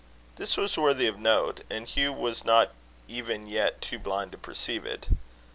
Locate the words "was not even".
2.11-3.45